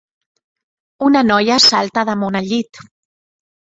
[1.09, 2.85] Una noia salta damunt el llit.